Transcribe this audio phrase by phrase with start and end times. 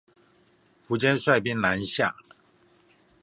[0.87, 2.15] 苻堅率兵南下